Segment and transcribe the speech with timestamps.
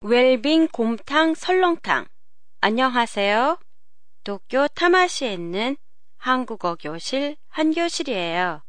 [0.00, 2.06] 웰빙 곰탕 설렁탕.
[2.60, 3.58] 안녕하세요.
[4.22, 5.76] 도쿄 타마시에 있는
[6.18, 8.62] 한국어 교실 한교실이에요.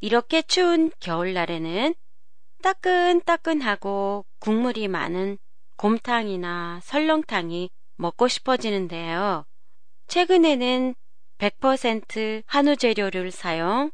[0.00, 1.94] 이렇게 추운 겨울날에는
[2.62, 5.38] 따끈따끈하고 국물이 많은
[5.76, 9.44] 곰탕이나 설렁탕이 먹고 싶어지는데요.
[10.08, 10.96] 최근에는
[11.38, 13.92] 100% 한우 재료를 사용,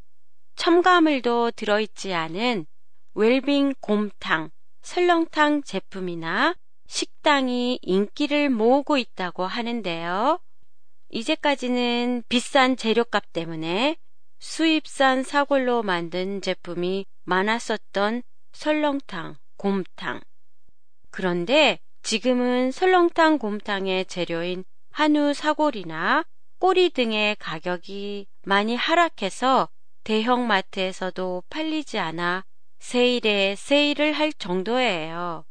[0.55, 2.65] 첨가물도 들어있지 않은
[3.13, 4.51] 웰빙 곰탕,
[4.87, 6.55] 설렁탕 제품이나
[6.87, 10.39] 식당이 인기를 모으고 있다고 하는데요.
[11.11, 13.97] 이제까지는 비싼 재료값 때문에
[14.39, 20.21] 수입산 사골로 만든 제품이 많았었던 설렁탕, 곰탕.
[21.11, 24.63] 그런데 지금은 설렁탕, 곰탕의 재료인
[24.93, 26.25] 한우 사골이나
[26.61, 29.69] 꼬리 등의 가격이 많이 하락해서
[30.05, 32.45] 대형 마트에서도 팔리지 않아
[32.79, 35.45] 세일에 세일을 할 정도예요.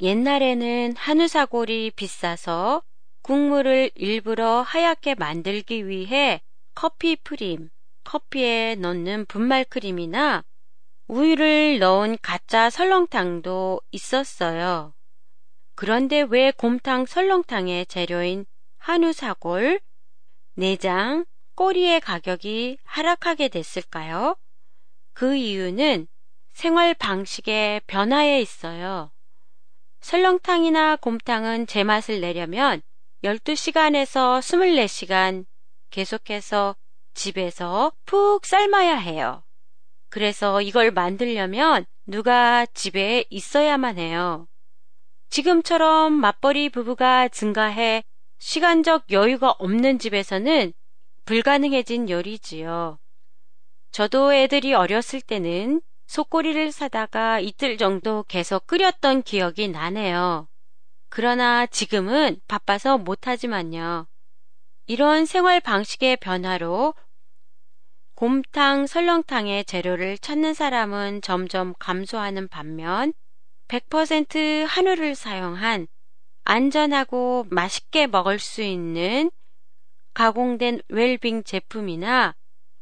[0.00, 2.82] 옛날에는 한우 사골이 비싸서
[3.22, 6.42] 국물을 일부러 하얗게 만들기 위해
[6.74, 7.70] 커피 프림,
[8.04, 10.44] 커피에 넣는 분말 크림이나
[11.08, 14.92] 우유를 넣은 가짜 설렁탕도 있었어요.
[15.74, 18.44] 그런데 왜 곰탕 설렁탕의 재료인
[18.76, 19.80] 한우 사골,
[20.54, 21.24] 내장,
[21.54, 24.36] 꼬리의 가격이 하락하게 됐을까요?
[25.14, 26.06] 그 이유는
[26.56, 29.12] 생활 방식의 변화에 있어요.
[30.00, 32.80] 설렁탕이나 곰탕은 제맛을 내려면
[33.22, 35.44] 12시간에서 24시간
[35.90, 36.74] 계속해서
[37.12, 39.44] 집에서 푹 삶아야 해요.
[40.08, 44.48] 그래서 이걸 만들려면 누가 집에 있어야만 해요.
[45.28, 48.02] 지금처럼 맞벌이 부부가 증가해
[48.38, 50.72] 시간적 여유가 없는 집에서는
[51.26, 52.98] 불가능해진 요리지요.
[53.90, 60.48] 저도 애들이 어렸을 때는 속꼬리를 사다가 이틀 정도 계속 끓였던 기억이 나네요.
[61.08, 64.06] 그러나 지금은 바빠서 못하지만요.
[64.86, 66.94] 이런 생활 방식의 변화로
[68.14, 73.12] 곰탕, 설렁탕의 재료를 찾는 사람은 점점 감소하는 반면
[73.68, 75.86] 100% 한우를 사용한
[76.44, 79.30] 안전하고 맛있게 먹을 수 있는
[80.14, 82.34] 가공된 웰빙 제품이나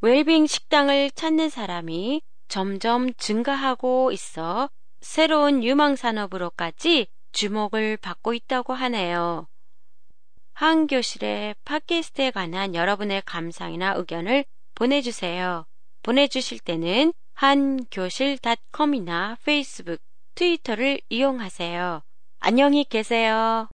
[0.03, 2.23] 웰빙 식당을 찾는 사람이
[2.55, 4.71] 점점 증가하고 있어
[5.01, 9.49] 새로운 유망 산업으로까지 주목을 받고 있다고 하네요.
[10.53, 14.45] 한 교실의 팟캐스트에 관한 여러분의 감상이나 의견을
[14.77, 15.67] 보내주세요.
[16.05, 19.99] 보내주실 때는 한교실닷컴이나 페이스북,
[20.37, 22.03] 트위터를 이용하세요.
[22.39, 23.69] 안녕히 계세요.